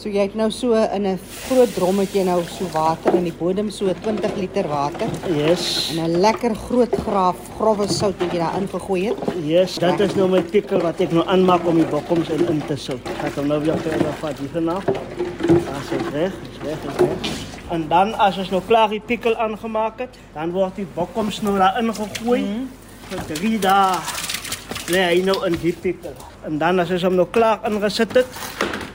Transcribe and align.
So 0.00 0.08
jy 0.08 0.22
het 0.24 0.34
nou 0.38 0.46
so 0.48 0.72
in 0.72 1.04
'n 1.06 1.18
groot 1.46 1.74
drom 1.74 1.98
het 1.98 2.14
jy 2.14 2.22
nou 2.24 2.40
so 2.48 2.64
water 2.72 3.14
in 3.14 3.24
die 3.24 3.34
bodem 3.38 3.70
so 3.70 3.92
20 3.92 4.34
liter 4.36 4.66
water 4.68 5.06
Yes. 5.28 5.90
en 5.92 6.04
'n 6.04 6.20
lekker 6.20 6.54
groot 6.54 6.94
graaf 7.04 7.36
grouwe 7.58 7.86
sout 7.88 8.14
wat 8.18 8.32
jy 8.32 8.38
daarin 8.38 8.68
gegooi 8.68 9.04
het. 9.08 9.18
Yes, 9.44 9.74
dat 9.74 10.00
is 10.00 10.14
nou 10.14 10.28
my 10.28 10.42
pikkel 10.42 10.80
wat 10.80 11.00
ek 11.00 11.12
nou 11.12 11.26
aanmaak 11.26 11.66
om 11.66 11.76
die 11.76 11.84
bokkoms 11.84 12.28
in 12.28 12.48
in 12.48 12.62
te 12.66 12.76
sout. 12.76 13.00
Ek 13.24 13.32
gaan 13.32 13.44
hom 13.44 13.46
nou 13.46 13.60
weer 13.60 13.78
verder 13.78 14.12
vat 14.20 14.38
hier 14.38 14.48
vanaf. 14.52 14.84
As 14.88 15.88
dit 15.90 16.12
reg, 16.12 16.32
reg, 16.64 16.78
reg. 16.96 17.30
En 17.70 17.88
dan 17.88 18.14
as 18.14 18.38
ons 18.38 18.50
nou 18.50 18.62
klaar 18.66 18.88
die 18.88 19.02
pikkel 19.06 19.36
aangemaak 19.36 19.98
het, 19.98 20.16
dan 20.34 20.50
word 20.52 20.76
die 20.76 20.86
bokkoms 20.94 21.42
nou 21.42 21.58
daarin 21.58 21.94
gegooi. 21.94 22.40
Mm 22.40 22.46
-hmm. 22.46 22.68
Vir 23.08 23.34
3 23.36 23.58
dae. 23.58 23.96
Lê 24.88 24.98
hy 24.98 25.22
nou 25.24 25.46
in 25.46 25.58
die 25.62 25.72
pikkel. 25.80 26.14
En 26.46 26.58
dan 26.58 26.78
as 26.78 26.90
ons 26.90 27.02
hom 27.02 27.14
nou 27.14 27.26
klaar 27.30 27.58
ingesit 27.64 28.14
het, 28.14 28.26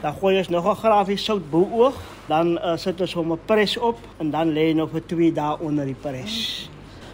dan 0.06 0.14
gooi 0.14 0.38
ons 0.38 0.48
nog 0.48 0.66
'n 0.70 0.78
graafie 0.78 1.16
sout 1.16 1.50
bo 1.50 1.68
oog. 1.72 1.94
Dan 2.26 2.58
uh, 2.58 2.76
sit 2.76 3.00
ons 3.00 3.14
hom 3.14 3.32
'n 3.32 3.40
pres 3.44 3.76
op 3.76 3.98
en 4.18 4.30
dan 4.30 4.52
lê 4.52 4.68
hy 4.68 4.72
nou 4.72 4.88
vir 4.88 5.02
2 5.06 5.32
dae 5.32 5.58
onder 5.58 5.84
die 5.84 5.98
pres. 6.00 6.70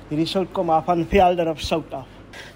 Hierdie 0.09 0.27
sout 0.27 0.53
kom 0.53 0.71
af 0.71 0.85
van 0.85 1.07
velder 1.09 1.49
op 1.49 1.61
sout 1.61 1.93
af. 1.93 2.07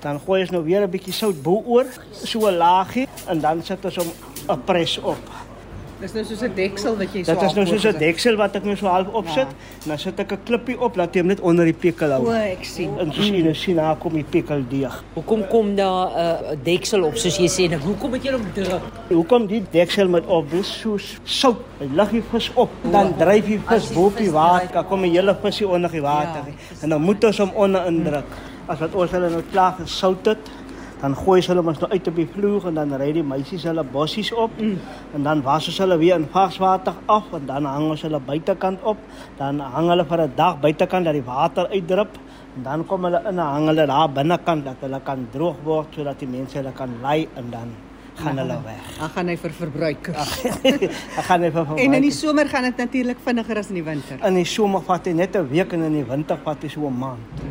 Dan 0.01 0.21
gooi 0.21 0.41
ons 0.41 0.51
nou 0.51 0.65
weer 0.65 0.83
'n 0.83 0.91
bietjie 0.91 1.13
sout 1.13 1.43
bo 1.43 1.63
oor, 1.67 1.87
so 2.13 2.49
'n 2.49 2.57
laagie 2.57 3.09
en 3.29 3.41
dan 3.41 3.63
sit 3.63 3.85
ons 3.85 3.97
hom 3.97 4.13
'n 4.49 4.61
pres 4.65 4.99
op. 4.99 5.25
Dis 5.97 6.13
nou 6.13 6.23
soos 6.29 6.43
'n 6.43 6.53
deksel 6.55 6.97
wat 6.99 7.13
jy 7.15 7.23
so 7.25 7.33
Dit 7.33 7.43
is 7.43 7.55
nou 7.57 7.67
soos 7.67 7.85
'n 7.87 7.99
deksel 7.99 8.37
wat 8.37 8.57
ek 8.57 8.65
nou 8.65 8.77
so 8.77 8.87
half 8.87 9.09
opsit. 9.15 9.49
Ja. 9.49 9.89
Dan 9.89 9.99
sit 9.99 10.21
ek 10.21 10.33
'n 10.33 10.39
klippie 10.45 10.79
op 10.81 10.97
laat 10.97 11.15
hom 11.15 11.27
net 11.27 11.41
onder 11.41 11.65
die 11.65 11.73
pikkel 11.73 12.11
hou. 12.11 12.27
O, 12.27 12.33
ek 12.33 12.65
sien. 12.65 12.99
En 12.99 13.13
soos 13.13 13.29
jy 13.29 13.55
sien, 13.55 13.77
daar 13.77 13.97
kom 13.97 14.13
die 14.13 14.25
pikkel 14.25 14.63
deeg. 14.69 15.05
Hoekom 15.15 15.47
kom 15.49 15.75
daar 15.75 16.07
'n 16.09 16.53
uh, 16.53 16.57
deksel 16.65 17.03
op 17.03 17.17
soos 17.17 17.39
jy 17.39 17.49
sê? 17.49 17.71
Nou, 17.71 17.81
hoekom 17.81 18.13
het 18.13 18.23
jy 18.25 18.33
hom 18.33 18.45
druk? 18.55 18.83
Hoekom 19.09 19.47
die 19.47 19.63
deksel 19.71 20.09
met 20.09 20.27
op 20.27 20.51
dis 20.51 20.81
soos 20.81 21.19
sout. 21.25 21.57
Hy 21.79 21.89
lig 21.95 22.11
die 22.11 22.23
vis 22.31 22.51
op, 22.55 22.71
dan 22.93 23.17
dryf 23.17 23.47
die 23.47 23.61
vis 23.67 23.93
bo 23.93 24.07
op 24.07 24.17
die 24.17 24.31
water, 24.31 24.69
dan 24.73 24.87
kom 24.87 25.03
die 25.03 25.11
hele 25.11 25.37
visie 25.43 25.69
onder 25.69 25.91
die 25.91 26.03
water. 26.03 26.43
Ja, 26.45 26.47
Ja, 26.47 26.77
en 26.83 26.89
dan 26.89 27.03
moet 27.03 27.25
ons 27.25 27.39
hom 27.39 27.51
onder 27.55 27.87
indruk. 27.87 28.25
As 28.69 28.79
wat 28.79 28.95
ons 28.95 29.11
hulle 29.11 29.31
nou 29.31 29.43
klaar 29.53 29.73
gesout 29.79 30.27
het, 30.27 30.39
dan 31.01 31.15
gooi 31.15 31.37
ons 31.43 31.49
hulle 31.51 31.63
mos 31.63 31.81
nou 31.81 31.89
uit 31.93 32.09
op 32.09 32.17
die 32.17 32.27
vloer 32.35 32.69
en 32.71 32.79
dan 32.79 32.95
ry 33.01 33.11
die 33.13 33.25
meisies 33.27 33.67
hulle 33.69 33.85
bossies 33.85 34.31
op 34.33 34.55
mm. 34.57 34.77
en 35.19 35.27
dan 35.27 35.43
was 35.45 35.69
ons 35.69 35.81
hulle 35.85 35.99
weer 36.01 36.17
in 36.17 36.25
vars 36.33 36.57
water 36.63 36.95
af 37.13 37.35
en 37.37 37.45
dan 37.47 37.69
hang 37.69 37.91
ons 37.91 38.05
hulle 38.07 38.21
buitekant 38.21 38.83
op. 38.83 39.03
Dan 39.37 39.61
hang 39.61 39.91
hulle 39.93 40.07
vir 40.09 40.23
'n 40.25 40.33
dag 40.37 40.61
buitekant 40.61 41.05
dat 41.05 41.15
die 41.15 41.27
water 41.27 41.69
uitdrup 41.69 42.17
en 42.57 42.63
dan 42.63 42.87
kom 42.87 43.05
hulle 43.05 43.21
in 43.21 43.39
en 43.39 43.39
hang 43.39 43.67
hulle 43.67 43.87
daar 43.87 44.09
binnekant 44.09 44.65
dat 44.65 44.81
hulle 44.81 45.01
kan 45.05 45.29
droog 45.33 45.61
word 45.65 45.95
sodat 45.95 46.19
die 46.19 46.29
mense 46.29 46.57
hulle 46.57 46.73
kan 46.73 46.91
lei 47.03 47.29
en 47.37 47.51
dan 47.51 47.69
gaan 48.17 48.39
hulle 48.39 48.59
weg. 48.65 48.99
Dan 48.99 49.09
gaan 49.09 49.29
hy 49.29 49.37
vir 49.37 49.53
verbruikers. 49.53 50.45
Ek 51.21 51.25
gaan 51.29 51.41
net 51.41 51.53
vir 51.53 51.77
En 51.85 51.95
in 51.95 52.03
die 52.03 52.11
somer 52.11 52.49
gaan 52.49 52.63
dit 52.63 52.77
natuurlik 52.77 53.21
vinniger 53.21 53.59
as 53.59 53.69
in 53.69 53.75
die 53.75 53.85
winter. 53.85 54.17
in 54.25 54.35
die 54.35 54.49
somer 54.49 54.81
vat 54.81 55.07
hy 55.07 55.13
net 55.13 55.37
'n 55.37 55.49
week 55.49 55.73
en 55.73 55.83
in 55.83 55.93
die 55.93 56.09
winter 56.09 56.39
vat 56.45 56.63
hy 56.63 56.69
so 56.69 56.89
'n 56.89 56.99
maand. 56.99 57.45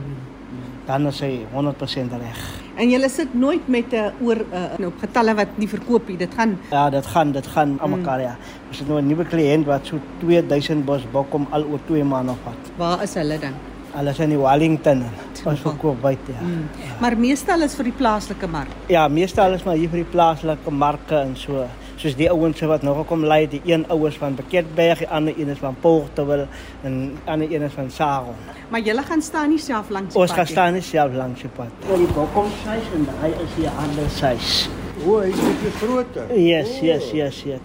Dan 0.85 1.07
is 1.07 1.19
hy 1.19 1.45
100% 1.53 2.11
reg. 2.21 2.64
En 2.75 2.89
jy 2.91 3.07
sit 3.07 3.33
nooit 3.33 3.67
met 3.67 3.93
'n 3.93 4.11
oor 4.21 4.37
uh, 4.51 4.87
op 4.87 4.97
getalle 4.99 5.35
wat 5.35 5.47
nie 5.57 5.67
verkoop 5.67 6.07
nie. 6.07 6.17
Dit 6.17 6.33
gaan 6.35 6.57
Ja, 6.71 6.89
dit 6.89 7.05
gaan 7.05 7.31
dit 7.31 7.47
gaan 7.47 7.77
aan 7.81 7.89
mekaar 7.89 8.21
ja. 8.21 8.35
Ons 8.67 8.79
het 8.79 8.87
nou 8.87 8.99
'n 9.01 9.07
nuwe 9.07 9.25
kliënt 9.25 9.65
wat 9.65 9.85
so 9.85 9.99
2000 10.19 10.85
bos 10.85 11.01
bokkom 11.11 11.47
al 11.51 11.63
oor 11.63 11.79
2 11.87 12.03
maande 12.03 12.33
vat. 12.43 12.59
waar 12.77 13.03
is 13.03 13.13
hulle 13.13 13.39
dan? 13.39 13.53
Alles 13.95 14.19
in 14.19 14.29
die 14.29 14.37
Wellington. 14.37 15.03
Ons 15.45 15.59
verkoop 15.59 16.01
buite 16.01 16.31
ja. 16.31 16.41
Mm. 16.41 16.67
Maar 16.99 17.17
meestal 17.17 17.61
is 17.61 17.75
vir 17.75 17.83
die 17.83 17.93
plaaslike 17.93 18.47
mark. 18.47 18.67
Ja, 18.87 19.07
meestal 19.07 19.53
is 19.53 19.63
maar 19.63 19.75
hier 19.75 19.89
vir 19.89 20.03
die 20.03 20.11
plaaslike 20.11 20.71
marke 20.71 21.15
en 21.15 21.35
so. 21.35 21.65
Soos 21.95 22.15
die 22.19 22.27
ouens 22.29 22.59
wat 22.67 22.81
nog 22.83 22.97
gekom 22.97 23.23
lei, 23.25 23.45
die 23.47 23.61
een 23.65 23.85
ouers 23.87 24.17
van 24.19 24.35
Beketberg, 24.35 24.99
die 24.99 25.07
ander 25.07 25.33
een 25.39 25.47
is 25.53 25.57
van 25.61 25.75
Portewil 25.79 26.45
en 26.83 26.97
die 26.99 27.31
ander 27.31 27.51
een 27.53 27.61
is 27.61 27.73
van 27.73 27.89
Saron. 27.91 28.35
Maar 28.69 28.79
jy 28.83 28.95
gaan 29.07 29.21
staan 29.21 29.49
nie 29.49 29.59
self 29.59 29.89
langs 29.89 30.13
die 30.13 30.19
Ons 30.21 30.31
pad 30.31 30.37
gaan 30.37 30.45
nie. 30.45 30.53
staan 30.53 30.73
nie 30.73 30.81
self 30.81 31.13
langs 31.15 31.41
die 31.41 31.49
pad. 31.55 31.71
Ja, 31.89 31.95
die 31.97 32.07
bokkom 32.17 32.49
size 32.63 32.91
en 32.97 33.07
hy 33.21 33.29
is 33.45 33.55
die 33.55 33.69
ander 33.69 34.09
size. 34.09 34.69
O, 35.05 35.19
hy's 35.21 35.39
'n 35.39 35.47
bietjie 35.47 35.71
groter. 35.79 36.35
Yes, 36.37 36.79
yes, 36.81 37.11
yes, 37.13 37.43
yes. 37.45 37.59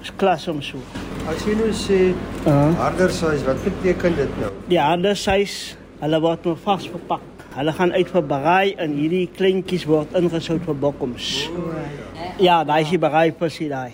Dis 0.00 0.12
klas 0.16 0.48
om 0.48 0.60
so. 0.62 0.78
As 1.28 1.44
jy 1.46 1.54
nou 1.54 1.70
sê 1.72 2.14
Uh, 2.46 2.74
harder 2.78 3.10
size, 3.10 3.44
wat 3.46 3.62
beteken 3.64 4.16
dit 4.16 4.40
nou? 4.40 4.50
die 4.68 4.80
ander 4.80 5.16
size, 5.16 5.76
hulle 6.00 6.20
word 6.20 6.44
nou 6.44 6.56
vas 6.64 6.88
verpak. 6.88 7.20
Hulle 7.56 7.72
gaan 7.72 7.92
uit 7.92 8.08
vir 8.10 8.22
baraai 8.22 8.74
en 8.78 8.92
hierdie 8.98 9.28
kleintjies 9.36 9.86
word 9.86 10.12
ingesout 10.14 10.60
vir 10.66 10.74
bokkoms. 10.74 11.48
Ja, 11.48 12.05
daai 12.64 12.82
is 12.82 12.90
die 12.92 12.98
baraai 13.00 13.32
visie 13.32 13.68
daai. 13.68 13.92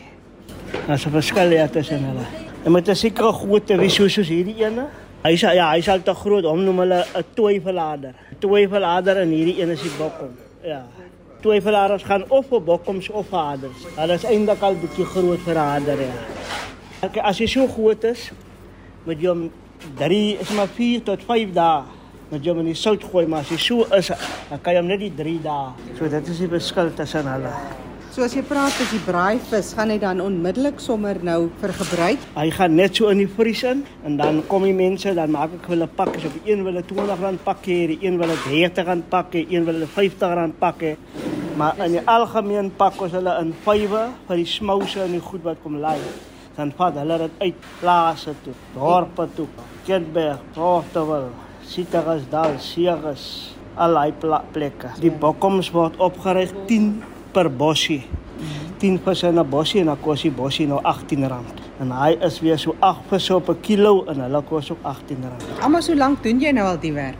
Daar's 0.86 1.06
'n 1.06 1.10
verskil 1.10 1.52
ja 1.52 1.68
tussen 1.68 2.04
hulle. 2.04 2.26
En 2.64 2.72
met 2.72 2.88
'n 2.88 2.94
sekere 2.94 3.32
grootte 3.32 3.78
wie 3.78 3.88
soos 3.88 4.12
soos 4.12 4.28
hierdie 4.28 4.64
ene. 4.64 4.86
Hy 5.22 5.36
sê 5.36 5.54
ja, 5.54 5.70
hy 5.70 5.80
sal 5.80 6.02
te 6.02 6.14
groot. 6.14 6.44
Hom 6.44 6.64
noem 6.64 6.78
hulle 6.78 7.04
'n 7.14 7.24
twyfelader. 7.34 8.14
Twyfelader 8.38 9.16
en 9.16 9.28
hierdie 9.28 9.62
een 9.62 9.70
is 9.70 9.82
die 9.82 9.90
bokkom. 9.98 10.34
Ja. 10.64 10.82
Twyfeladers 11.40 12.02
gaan 12.02 12.24
of 12.28 12.46
vir 12.46 12.60
bokkoms 12.60 13.10
of 13.10 13.26
vir 13.28 13.38
haders. 13.38 13.86
Hulle 13.96 14.14
is 14.14 14.24
eintlik 14.24 14.62
al 14.62 14.74
bietjie 14.74 15.04
groot 15.04 15.40
vir 15.40 15.54
'n 15.54 15.58
hader 15.58 16.00
ja. 16.00 16.12
Okay, 17.02 17.22
as 17.22 17.38
jy 17.38 17.46
so 17.46 17.66
groot 17.66 18.04
is, 18.04 18.32
moet 19.04 19.20
jy 19.20 19.28
hom 19.28 19.50
3 19.98 20.38
is 20.40 20.50
maar 20.50 20.68
4 20.68 21.02
tot 21.02 21.22
5 21.22 21.52
dae 21.52 21.82
moet 22.30 22.44
jy 22.44 22.50
hom 22.50 22.60
in 22.60 22.66
die 22.66 22.74
sout 22.74 23.02
gooi, 23.04 23.26
maar 23.26 23.40
as 23.40 23.50
hy 23.52 23.56
so 23.56 23.84
is, 23.92 24.08
dan 24.48 24.60
kan 24.62 24.72
jy 24.72 24.80
hom 24.80 24.86
net 24.86 25.00
die 25.00 25.12
3 25.14 25.38
dae. 25.42 25.72
So 25.98 26.08
dit 26.08 26.28
is 26.28 26.38
die 26.38 26.48
verskil 26.48 26.94
tussen 26.94 27.28
hulle. 27.28 27.81
So 28.12 28.20
as 28.20 28.34
jy 28.36 28.42
praat 28.44 28.76
as 28.76 28.90
die 28.92 28.98
braaivis, 29.06 29.70
gaan 29.72 29.88
hy 29.88 29.94
dan 30.02 30.18
onmiddellik 30.20 30.82
sommer 30.84 31.16
nou 31.24 31.46
vir 31.62 31.72
gebruik. 31.78 32.24
Hy 32.36 32.50
gaan 32.52 32.74
net 32.76 32.98
so 32.98 33.08
in 33.08 33.22
die 33.22 33.28
vries 33.38 33.62
in 33.64 33.86
en 34.04 34.18
dan 34.20 34.42
kom 34.50 34.66
die 34.68 34.74
mense, 34.76 35.14
dan 35.16 35.32
maak 35.32 35.54
ek 35.56 35.70
hulle 35.72 35.86
pakkies 35.88 36.26
op 36.28 36.34
die 36.36 36.52
een 36.52 36.60
wil 36.66 36.76
'n 36.76 36.84
20 36.84 37.22
rand 37.22 37.40
pakkie, 37.44 37.76
hê, 37.80 37.86
die 37.94 37.98
een 38.06 38.18
wil 38.20 38.28
'n 38.28 38.36
30 38.44 38.84
rand 38.86 39.08
pakkie, 39.08 39.46
een 39.48 39.64
wil 39.64 39.80
'n 39.80 39.86
50 39.88 40.34
rand 40.34 40.58
pakkie. 40.58 40.96
Maar 41.56 41.78
in 41.86 41.92
die 41.92 42.02
algemeen 42.06 42.70
pak 42.76 43.00
ons 43.00 43.12
hulle 43.12 43.32
in 43.40 43.54
vywe 43.64 44.02
vir 44.28 44.36
die 44.36 44.44
smouse 44.46 45.00
en 45.00 45.12
die 45.12 45.20
goed 45.20 45.42
wat 45.42 45.56
kom 45.62 45.80
lei. 45.80 45.98
Dan 46.56 46.72
vat 46.76 46.94
hulle 46.94 47.18
dit 47.18 47.30
uit 47.40 47.54
plase 47.80 48.34
toe, 48.44 48.52
dorpe 48.74 49.26
toe, 49.34 49.46
Ketberg, 49.86 50.38
Portewil, 50.54 51.30
Sitagasdal, 51.64 52.58
Ceres, 52.58 53.54
al 53.76 53.94
daai 53.94 54.12
pla- 54.12 54.44
plekke. 54.52 54.88
Die 55.00 55.10
bokkoms 55.10 55.70
word 55.72 55.96
opgerig 55.96 56.52
10 56.66 57.02
per 57.32 57.48
bossie. 57.50 58.02
10 58.78 58.98
visse 59.04 59.26
in 59.28 59.38
'n 59.38 59.48
bossie 59.48 59.80
en 59.80 59.86
dan 59.86 60.00
kos 60.00 60.22
die 60.22 60.30
bossie 60.30 60.66
nou 60.66 60.80
R18. 60.82 61.60
En 61.80 61.90
hy 61.90 62.16
is 62.20 62.40
weer 62.40 62.58
so 62.58 62.74
8 62.80 63.00
visse 63.08 63.34
op 63.34 63.48
'n 63.48 63.60
kilo 63.60 64.04
en 64.08 64.20
hulle 64.20 64.42
kos 64.42 64.70
ook 64.70 64.78
R18. 64.82 65.62
Almal 65.62 65.82
so 65.82 65.94
lank 65.94 66.22
doen 66.22 66.40
jy 66.40 66.50
nou 66.52 66.66
al 66.66 66.78
die 66.80 66.92
werk? 66.92 67.16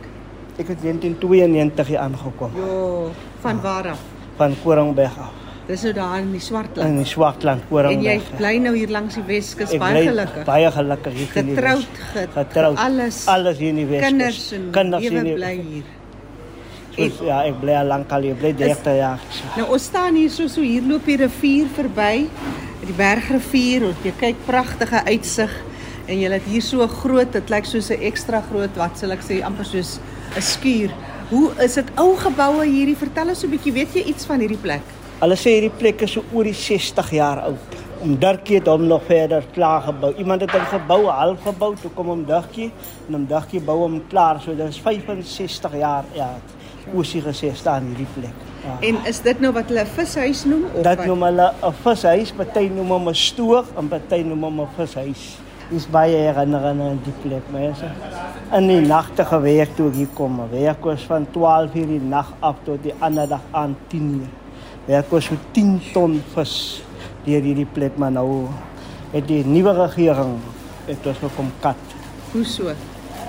Ek 0.57 0.67
het 0.67 0.81
1992 0.83 1.87
hier 1.87 1.99
aangekom 1.99 2.51
Jo, 2.55 3.09
van 3.41 3.61
waar 3.61 3.87
af? 3.89 3.99
van 4.37 4.55
Koringberg 4.63 5.17
af. 5.19 5.31
Dis 5.67 5.81
nou 5.83 5.93
daar 5.93 6.19
in 6.19 6.25
die 6.25 6.33
In 6.33 6.41
Swartland. 6.41 6.97
die 6.97 7.05
Swartland 7.05 7.61
En 7.61 7.67
jy 7.71 8.19
Koringberg. 8.19 8.35
bly 8.37 8.57
nou 8.57 8.75
hier 8.75 8.89
langs 8.89 9.13
die 9.15 9.23
Weskus 9.23 9.71
Ek 9.71 9.79
baie 9.79 9.93
bly 9.93 10.07
gelukkig. 10.07 10.43
Baie 10.45 10.71
gelukkig 10.71 11.13
hier 11.13 11.27
in 11.37 11.45
die 11.45 11.55
Getroud, 11.55 11.77
Wes. 11.79 11.87
ge- 12.13 12.27
getroud. 12.33 12.77
alles. 12.77 13.27
alles 13.27 13.57
hier 13.57 13.69
in 13.69 13.75
die 13.75 13.85
Wes. 13.85 14.01
Kinders 14.01 14.51
en 14.51 14.89
lewe 14.99 15.33
bly 15.33 15.61
hier. 15.69 15.83
Soos, 16.93 17.21
ja, 17.25 17.39
ek 17.47 17.55
bly 17.61 17.73
al 17.73 17.87
lank 17.89 18.11
al 18.13 18.27
hier, 18.27 18.35
bly 18.37 18.51
30 18.53 18.97
jaar. 18.99 19.21
Nou 19.57 19.65
ons 19.73 19.85
staan 19.89 20.17
hier 20.19 20.29
so 20.29 20.45
so 20.51 20.61
hier 20.61 20.85
loop 20.85 21.07
die 21.09 21.17
rivier 21.17 21.69
verby, 21.73 22.27
die 22.83 22.97
Bergrivier. 22.97 23.87
Jy 24.05 24.13
kyk 24.19 24.43
pragtige 24.45 25.01
uitsig 25.07 25.55
en 26.05 26.19
jy 26.19 26.29
het 26.35 26.49
hier 26.51 26.61
so 26.61 26.85
groot, 26.99 27.31
dit 27.33 27.49
lyk 27.49 27.65
soos 27.65 27.89
'n 27.89 28.01
ekstra 28.09 28.43
groot 28.49 28.77
wat 28.77 28.97
sal 28.97 29.11
ek 29.11 29.23
sê 29.25 29.41
amper 29.41 29.65
soos 29.65 29.99
'n 30.35 30.41
skuur. 30.41 30.91
Hoe 31.29 31.51
is 31.63 31.75
dit 31.75 31.87
ou 31.97 32.15
geboue 32.15 32.65
hierdie? 32.65 32.95
Vertel 32.95 33.29
ons 33.29 33.39
so 33.39 33.47
'n 33.47 33.51
bietjie, 33.51 33.73
weet 33.73 33.95
jy 33.95 34.03
iets 34.09 34.25
van 34.25 34.39
hierdie 34.39 34.61
plek? 34.61 34.85
Hulle 35.19 35.35
sê 35.35 35.49
hierdie 35.57 35.77
plek 35.79 36.01
is 36.01 36.11
so 36.11 36.23
oor 36.33 36.43
die 36.43 36.53
60 36.53 37.11
jaar 37.11 37.39
oud. 37.39 37.82
Om 38.03 38.17
het 38.19 38.67
hom 38.67 38.87
nog 38.87 39.01
verder 39.05 39.43
klaar 39.51 39.81
gebou. 39.81 40.13
Iemand 40.17 40.41
het 40.41 40.51
hom 40.51 40.65
gebou, 40.67 41.05
half 41.05 41.41
gebou, 41.41 41.75
toe 41.79 41.91
kom 41.95 42.07
hom 42.11 42.25
Dirkie 42.27 42.71
en 43.07 43.15
hom 43.15 43.25
Dirkie 43.29 43.61
bou 43.63 43.77
hom 43.79 44.01
klaar. 44.11 44.41
So 44.43 44.55
dit 44.55 44.67
is 44.67 44.79
65 44.83 45.77
jaar 45.79 46.03
ja. 46.11 46.33
Oosie 46.91 47.21
gesê 47.23 47.53
staan 47.55 47.87
hierdie 47.87 48.09
plek. 48.17 48.43
Ja. 48.65 48.75
En 48.89 48.99
is 49.07 49.21
dit 49.23 49.39
nou 49.39 49.53
wat 49.55 49.71
hulle 49.71 49.85
'n 49.85 49.93
vishuis 49.95 50.43
noem 50.45 50.65
of 50.65 50.83
Dat 50.83 50.97
wat? 50.97 51.05
noem 51.05 51.23
hulle 51.23 51.47
'n 51.63 51.73
vishuis, 51.83 52.31
party 52.31 52.69
noem 52.75 52.91
hom 52.91 53.07
'n 53.07 53.15
stoog 53.15 53.65
en 53.77 53.87
party 53.87 54.21
noem 54.21 54.43
hom 54.43 54.59
'n 54.61 54.67
vishuis. 54.75 55.37
Dis 55.69 55.87
baie 55.87 56.15
herinnerende 56.15 56.83
aan 56.83 57.01
die 57.03 57.13
plek, 57.21 57.43
mense. 57.51 57.85
In 58.51 58.67
die 58.67 58.81
nagte 58.81 59.25
gewerk 59.25 59.75
toe 59.75 59.87
ek 59.89 59.95
hier 59.95 60.13
kom. 60.13 60.41
Werk 60.51 60.83
was 60.83 61.01
van 61.01 61.27
12 61.31 61.75
uur 61.75 61.87
die 61.87 62.01
nag 62.01 62.33
af 62.39 62.55
tot 62.63 62.83
die 62.83 62.93
ander 62.99 63.27
dag 63.27 63.41
aan 63.51 63.77
10 63.87 64.09
uur. 64.21 64.29
Werk 64.85 65.09
was 65.09 65.25
so 65.25 65.35
10 65.51 65.81
ton 65.93 66.21
vis 66.33 66.83
deur 67.25 67.45
hierdie 67.45 67.67
plek, 67.69 67.97
maar 67.97 68.11
nou 68.11 68.47
het 69.13 69.27
die 69.29 69.43
nuwe 69.45 69.75
regering 69.77 70.35
het 70.87 71.07
ons 71.07 71.21
gekom 71.23 71.51
kat. 71.63 71.95
Hoe 72.33 72.43
so? 72.47 72.73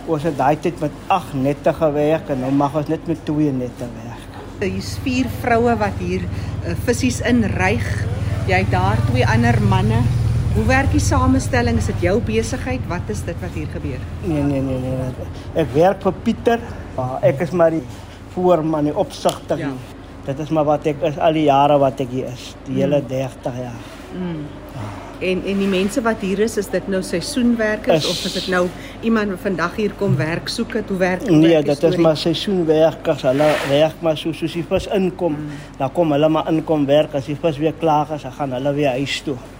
Ons 0.04 0.26
het 0.26 0.36
daai 0.38 0.56
tyd 0.60 0.80
met 0.82 0.92
8 1.12 1.36
nette 1.38 1.72
gewerk 1.72 2.32
en 2.34 2.42
nou 2.44 2.50
mag 2.52 2.74
ons 2.76 2.90
net 2.92 3.06
met 3.08 3.24
2 3.28 3.52
nette 3.52 3.88
werk. 4.00 4.40
Hier's 4.64 4.94
vier 5.04 5.28
vroue 5.42 5.74
wat 5.76 5.96
hier 6.00 6.24
uh, 6.24 6.74
visse 6.86 7.24
inryg. 7.28 7.86
Jy 8.48 8.60
het 8.64 8.70
daar 8.72 9.00
twee 9.08 9.24
ander 9.28 9.56
manne 9.68 10.02
Hoe 10.54 10.62
werk 10.68 10.92
die 10.94 11.02
samestelling? 11.02 11.80
Is 11.82 11.88
dit 11.90 12.04
jou 12.06 12.20
besigheid? 12.22 12.82
Wat 12.86 13.08
is 13.10 13.24
dit 13.26 13.38
wat 13.42 13.56
hier 13.58 13.66
gebeur? 13.72 14.02
Nee, 14.22 14.42
nee, 14.46 14.60
nee, 14.62 14.76
nee. 14.78 15.24
Ek 15.58 15.72
werk 15.74 16.04
vir 16.06 16.14
Pieter. 16.22 16.62
Uh, 16.94 17.16
ek 17.26 17.42
is 17.42 17.50
maar 17.58 17.74
die 17.74 17.82
voorman, 18.36 18.86
die 18.86 18.94
opsigter. 18.94 19.58
Ja. 19.58 19.72
Ja. 20.24 20.32
Dit 20.32 20.38
is 20.38 20.48
maar 20.48 20.64
wat 20.64 20.86
ek 20.86 21.02
is 21.02 21.18
al 21.18 21.32
die 21.36 21.44
jare 21.44 21.78
wat 21.78 22.00
ek 22.00 22.08
hier 22.10 22.26
is, 22.32 22.54
die 22.64 22.80
hele 22.80 23.02
30 23.08 23.56
jaar. 23.60 23.82
En 25.24 25.42
en 25.46 25.58
die 25.58 25.68
mense 25.68 26.02
wat 26.02 26.20
hier 26.20 26.38
is, 26.44 26.56
is 26.56 26.68
dit 26.68 26.88
nou 26.88 27.02
seisoenwerkers 27.02 28.04
Is- 28.04 28.10
of 28.10 28.24
is 28.24 28.32
dit 28.32 28.48
nou 28.48 28.66
iemand 29.00 29.30
wat 29.30 29.40
vandag 29.44 29.76
hier 29.76 29.92
kom 29.98 30.16
werk 30.16 30.48
soek 30.48 30.74
het? 30.74 30.88
Hoe 30.88 30.98
werk 30.98 31.28
hoe 31.28 31.36
Nee, 31.36 31.62
dit 31.62 31.82
is 31.82 31.96
maar 31.96 32.16
seisoenwerkers. 32.16 33.22
Hulle 33.22 33.50
werk 33.68 34.00
maar 34.00 34.16
so 34.16 34.32
soos 34.32 34.52
die 34.52 34.64
vis 34.68 34.86
inkom. 34.86 35.32
Mm. 35.32 35.50
Dan 35.78 35.92
kom 35.92 36.12
hulle 36.12 36.28
maar 36.28 36.48
inkom 36.50 36.86
werk 36.86 37.14
as 37.14 37.26
die 37.30 37.36
vis 37.40 37.58
weer 37.58 37.74
klaar 37.78 38.14
is, 38.14 38.22
dan 38.22 38.32
gaan 38.32 38.52
hulle 38.52 38.72
weer 38.74 38.90
huis 38.90 39.20
toe. 39.20 39.34
Mm. 39.34 39.53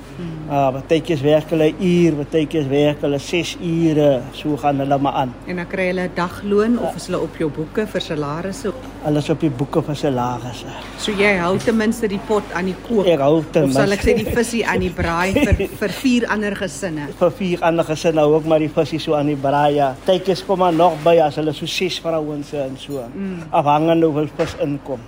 Ah, 0.51 0.71
partykeers 0.73 1.21
werk 1.23 1.51
hulle 1.51 1.73
'n 1.73 1.77
uur, 1.81 2.13
partykeers 2.13 2.67
werk 2.69 3.01
hulle 3.01 3.19
6 3.19 3.57
ure. 3.61 4.21
So 4.33 4.57
gaan 4.57 4.79
hulle 4.79 4.99
maar 4.99 5.13
aan. 5.13 5.35
En 5.47 5.57
dan 5.57 5.67
kry 5.67 5.87
hulle 5.87 6.03
'n 6.09 6.11
dagloon 6.15 6.79
of 6.79 6.95
is 6.97 7.07
hulle 7.07 7.21
op 7.21 7.37
jou 7.39 7.51
boeke 7.51 7.87
vir 7.87 8.01
salarisse? 8.01 8.73
Hulle 9.05 9.19
is 9.19 9.31
op 9.31 9.41
die 9.41 9.51
boeke 9.51 9.83
vir 9.83 9.95
salarisse. 9.97 10.67
So 10.99 11.13
jy 11.13 11.37
hou 11.39 11.57
ten 11.59 11.77
minste 11.77 12.09
die 12.09 12.21
pot 12.27 12.43
aan 12.55 12.65
die 12.65 12.75
kook. 12.89 13.07
Ek 13.07 13.19
hou 13.21 13.43
ten 13.53 13.65
Of 13.65 13.73
sal 13.73 13.93
ek 13.93 14.01
sê 14.01 14.05
minste- 14.15 14.25
die 14.25 14.37
visie 14.37 14.67
aan 14.67 14.81
die 14.81 14.91
braai 14.91 15.33
vir 15.33 15.69
vir 15.79 15.89
vier 15.89 16.27
ander 16.29 16.57
gesinne. 16.57 17.09
vir 17.21 17.31
vier 17.31 17.59
ander 17.63 17.85
gesinne 17.85 18.21
hou 18.21 18.35
ook 18.35 18.45
maar 18.45 18.59
die 18.59 18.69
visie 18.71 18.99
so 18.99 19.15
aan 19.15 19.27
die 19.27 19.37
braai. 19.37 19.75
ja. 19.75 19.95
Partykeers 20.05 20.45
kom 20.45 20.59
maar 20.59 20.73
nog 20.73 20.93
by 21.05 21.19
as 21.23 21.37
hulle 21.37 21.53
so 21.53 21.67
ses 21.67 22.01
vrouens 22.01 22.53
en 22.53 22.77
so. 22.77 23.03
Mm. 23.15 23.43
Afhangende 23.51 24.07
hoeveel 24.07 24.29
vis 24.37 24.55
inkom. 24.63 24.99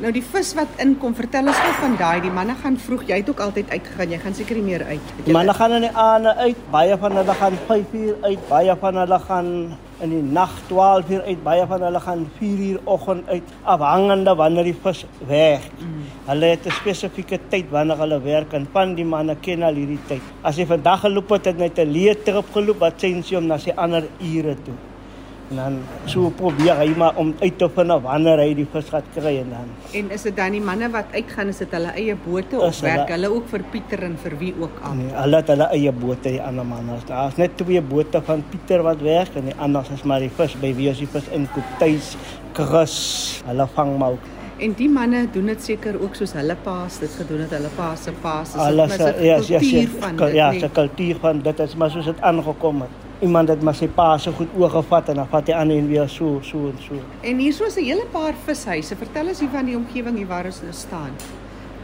Nou 0.00 0.08
die 0.16 0.22
vis 0.24 0.54
wat 0.56 0.78
inkom, 0.80 1.12
vertel 1.12 1.50
ons 1.50 1.58
gou 1.60 1.72
van 1.82 1.96
daai. 2.00 2.22
Die 2.24 2.30
manne 2.32 2.54
gaan 2.62 2.78
vroeg. 2.80 3.02
Jy 3.10 3.18
het 3.20 3.28
ook 3.28 3.40
altyd 3.44 3.68
uitgegaan. 3.68 4.14
Jy 4.14 4.18
gaan 4.22 4.34
seker 4.38 4.56
nie 4.56 4.64
meer 4.64 4.84
uit. 4.88 5.10
Die 5.18 5.26
jy- 5.26 5.34
manne 5.36 5.52
gaan 5.54 5.72
in 5.76 5.84
die 5.84 5.92
aande 5.92 6.34
uit, 6.36 6.56
baie 6.72 6.96
van 6.96 7.16
hulle 7.20 7.34
gaan 7.34 7.58
5 7.66 7.92
uur 7.92 8.16
uit, 8.22 8.48
baie 8.48 8.76
van 8.80 8.96
hulle 8.96 9.18
gaan 9.26 9.50
in 10.00 10.10
die 10.14 10.22
nag 10.22 10.50
12 10.68 11.10
uur 11.10 11.22
uit, 11.26 11.42
baie 11.44 11.66
van 11.66 11.82
hulle 11.82 12.00
gaan 12.00 12.30
4 12.38 12.58
uur 12.70 12.80
oggend 12.84 13.28
uit, 13.28 13.42
afhangende 13.62 14.34
wanneer 14.34 14.64
die 14.64 14.76
vis 14.82 15.04
werk. 15.28 15.68
Mm. 15.78 16.02
Hulle 16.26 16.46
het 16.46 16.66
'n 16.66 16.70
spesifieke 16.70 17.38
tyd 17.48 17.70
wanneer 17.70 17.98
hulle 17.98 18.20
werk 18.20 18.52
en 18.52 18.66
van 18.72 18.94
die 18.94 19.04
manne 19.04 19.36
ken 19.40 19.62
al 19.62 19.74
hierdie 19.74 20.00
tyd. 20.06 20.22
As 20.42 20.56
jy 20.56 20.66
vandag 20.66 21.00
geloop 21.00 21.28
het, 21.30 21.44
het 21.44 21.58
net 21.58 21.78
'n 21.78 21.92
leë 21.92 22.22
trip 22.24 22.46
geloop, 22.52 22.78
wat 22.78 22.94
sien 23.00 23.22
jy 23.22 23.36
om 23.36 23.46
na 23.46 23.58
sy 23.58 23.72
ander 23.76 24.04
ure 24.20 24.56
toe. 24.64 24.74
En 25.50 25.56
dan 25.58 25.76
so 26.06 26.30
probeer 26.30 26.76
hy 26.78 26.92
maar 26.94 27.16
om 27.18 27.32
uit 27.40 27.56
te 27.58 27.66
vind 27.74 27.94
wanneer 28.04 28.38
hy 28.38 28.52
die 28.54 28.66
vis 28.70 28.90
gaan 28.92 29.06
kry 29.16 29.32
en 29.40 29.48
dan. 29.50 29.70
En 29.98 30.10
is 30.14 30.22
dit 30.22 30.36
dan 30.36 30.54
die 30.54 30.60
manne 30.62 30.86
wat 30.94 31.10
uitgaan, 31.10 31.50
is 31.50 31.58
dit 31.58 31.72
hulle 31.74 31.90
eie 31.98 32.14
bote 32.26 32.60
of 32.60 32.68
Is 32.70 32.80
hulle- 32.84 32.92
werk 32.94 33.10
hulle 33.16 33.30
ook 33.34 33.48
vir 33.50 33.64
Pieter 33.72 34.04
en 34.06 34.14
vir 34.22 34.36
wie 34.38 34.52
ook 34.60 34.78
al? 34.86 34.94
Nee, 34.94 35.10
hulle 35.16 35.40
het 35.42 35.50
hulle 35.50 35.66
eie 35.74 35.92
bote 35.92 36.28
die 36.36 36.42
ander 36.42 36.64
manne. 36.64 37.00
Daar's 37.08 37.36
net 37.36 37.56
twee 37.58 37.82
bote 37.82 38.22
van 38.30 38.44
Pieter 38.52 38.86
wat 38.86 39.02
werk 39.02 39.34
en 39.42 39.50
die 39.50 39.56
ander 39.58 39.90
is 39.94 40.06
maar 40.06 40.22
die 40.22 40.30
vis 40.38 40.54
by 40.62 40.70
wie 40.78 40.88
as 40.94 41.02
die 41.02 41.10
vis 41.10 41.26
inkoop 41.34 41.74
tuis 41.82 42.14
Chris. 42.54 42.96
Hulle 43.50 43.66
vang 43.74 43.96
maar 43.98 44.14
ook. 44.20 44.30
En 44.60 44.72
die 44.76 44.88
manne 44.92 45.26
doen 45.32 45.46
dit 45.50 45.62
seker 45.64 45.98
ook 46.02 46.14
soos 46.14 46.32
hulle 46.36 46.54
paas 46.62 46.98
dit 47.02 47.10
gedoen 47.18 47.46
het, 47.46 47.50
hulle 47.58 47.74
pa 47.74 47.94
se 47.96 48.12
paas. 48.22 48.54
Is 48.54 48.54
'n 48.54 48.76
ja, 48.76 48.86
ja, 49.20 49.58
kultuur 49.58 49.80
ja, 49.80 49.88
van 50.00 50.16
ja, 50.16 50.50
dit, 50.50 50.60
ja, 50.60 50.68
se 50.68 50.68
kultuur 50.72 51.16
van 51.20 51.40
dit 51.42 51.58
is 51.58 51.74
maar 51.74 51.90
soos 51.90 52.04
dit 52.04 52.20
aangekom 52.20 52.80
het. 52.86 52.99
Iemand 53.20 53.48
het 53.52 53.60
maar 53.60 53.76
sy 53.76 53.84
pa 53.92 54.14
se 54.18 54.30
goed 54.32 54.48
oorgevat 54.56 55.10
en 55.12 55.18
dan 55.20 55.26
vat 55.28 55.50
hy 55.50 55.52
aan 55.52 55.70
en 55.74 55.88
weer 55.90 56.08
so 56.08 56.38
so 56.40 56.70
en 56.70 56.78
so. 56.80 56.96
En 57.20 57.42
hier 57.44 57.52
so 57.52 57.64
is 57.64 57.76
'n 57.76 57.84
hele 57.84 58.06
paar 58.12 58.34
vishuise. 58.46 58.96
Vertel 58.96 59.28
ons 59.28 59.40
hier 59.40 59.52
van 59.52 59.64
die 59.64 59.76
omgewing 59.76 60.16
hier 60.16 60.26
waar 60.26 60.44
ons 60.44 60.62
nou 60.62 60.72
staan. 60.72 61.12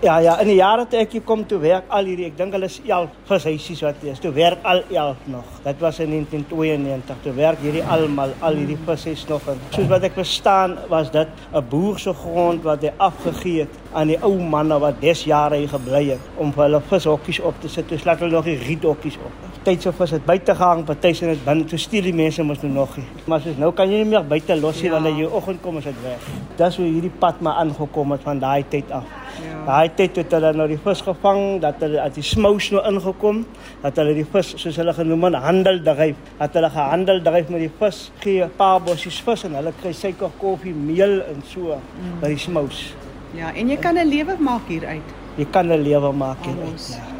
Ja 0.03 0.19
ja, 0.19 0.39
in 0.41 0.47
die 0.47 0.57
jare 0.57 0.87
toe 0.87 0.99
ek 1.01 1.13
hier 1.13 1.23
kom 1.25 1.47
toe 1.49 1.59
werk 1.59 1.85
al 1.89 2.05
hierdie, 2.05 2.27
ek 2.27 2.35
dink 2.37 2.53
hulle 2.53 2.69
is 2.69 2.81
11 2.85 3.15
vishuisies 3.29 3.81
wat 3.81 4.03
is. 4.03 4.19
Toe 4.21 4.33
werk 4.37 4.59
al 4.63 4.83
11 4.93 5.17
nog. 5.33 5.45
Dit 5.65 5.81
was 5.81 6.01
in 6.05 6.11
1992. 6.11 7.17
Toe 7.23 7.33
werk 7.33 7.63
hierdie 7.65 7.85
almal 7.85 8.35
al 8.41 8.55
hierdie 8.55 8.77
vishuis 8.87 9.25
nog 9.29 9.49
en 9.49 9.61
soos 9.71 9.89
wat 9.89 10.05
ek 10.05 10.13
verstaan 10.13 10.77
was 10.89 11.11
dit 11.11 11.29
'n 11.53 11.65
boer 11.71 11.99
se 11.99 12.13
grond 12.13 12.63
wat 12.63 12.83
hy 12.83 12.93
afgegee 12.97 13.61
het 13.61 13.81
aan 13.93 14.09
die 14.09 14.21
ou 14.23 14.37
manne 14.39 14.79
wat 14.79 15.01
des 15.01 15.25
jare 15.25 15.57
hier 15.57 15.69
gebly 15.69 16.11
het 16.11 16.21
om 16.37 16.53
vir 16.53 16.65
hulle 16.65 16.81
vishokkies 16.81 17.41
op 17.41 17.61
te 17.61 17.69
sit. 17.69 17.89
Toe 17.89 17.99
slaat 17.99 18.21
hulle 18.21 18.33
nog 18.33 18.45
die 18.45 18.59
riethokkies 18.59 19.17
op. 19.17 19.46
Tyd 19.67 19.83
so 19.83 19.91
vis 19.99 20.13
het 20.15 20.23
buite 20.23 20.55
gehang, 20.55 20.85
party 20.87 21.11
sien 21.19 21.33
dit 21.33 21.41
binne. 21.43 21.65
Toe 21.67 21.79
steel 21.83 22.05
die 22.07 22.15
mense 22.15 22.45
mos 22.47 22.61
nou 22.63 22.69
nog 22.71 22.93
nie. 23.01 23.07
Maar 23.27 23.41
soos 23.43 23.57
nou 23.59 23.73
kan 23.75 23.91
jy 23.91 24.05
nie 24.05 24.11
meer 24.13 24.23
buite 24.23 24.55
los 24.61 24.79
nie 24.79 24.87
Ja. 24.87 24.93
wanneer 24.95 25.17
jy 25.19 25.27
oggend 25.27 25.59
kom 25.63 25.79
is 25.79 25.85
dit 25.85 26.03
weg. 26.05 26.29
Dis 26.57 26.77
hoe 26.77 26.87
hierdie 26.87 27.11
pad 27.11 27.41
maar 27.41 27.55
aangekom 27.55 28.13
het 28.13 28.23
van 28.23 28.39
daai 28.39 28.63
tyd 28.69 28.93
af. 28.93 29.03
Ja. 29.43 29.65
Daai 29.67 29.91
tyd 29.97 30.17
het 30.17 30.31
hulle 30.31 30.53
nou 30.53 30.69
die 30.69 30.79
vis 30.85 31.01
gevang, 31.01 31.61
dat 31.61 31.81
hulle 31.81 32.01
uit 32.01 32.15
die 32.15 32.23
smous 32.23 32.71
nou 32.71 32.85
ingekom, 32.93 33.45
dat 33.83 33.97
hulle 33.97 34.15
die 34.15 34.27
vis 34.37 34.55
soos 34.57 34.77
hulle 34.77 34.95
genoem 34.95 35.25
het 35.25 35.35
handel 35.35 35.83
dryf, 35.83 36.15
dat 36.39 36.55
hulle 36.55 36.71
gehandel 36.71 37.21
dryf 37.23 37.49
met 37.49 37.61
die 37.61 37.73
vis, 37.81 38.13
gee 38.21 38.45
'n 38.45 38.51
paar 38.57 38.81
bossies 38.81 39.21
vis 39.21 39.45
en 39.45 39.55
hulle 39.55 39.73
kry 39.83 39.93
suiker, 39.93 40.31
koffie, 40.39 40.75
meel 40.75 41.23
en 41.27 41.43
so 41.45 41.75
mm. 41.75 42.21
by 42.21 42.29
die 42.29 42.39
smous. 42.39 42.95
Ja, 43.35 43.53
en 43.53 43.69
jy 43.69 43.77
kan 43.77 43.99
'n 43.99 44.07
lewe 44.07 44.37
maak 44.39 44.69
hier 44.69 44.87
uit. 44.87 45.15
Jy 45.37 45.47
kan 45.51 45.67
'n 45.67 45.83
lewe 45.83 46.13
maak 46.13 46.45
hier 46.45 46.55
uit. 46.63 46.89
Ja. 46.95 47.16